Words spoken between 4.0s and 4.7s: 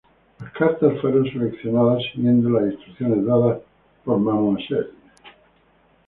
por Mme.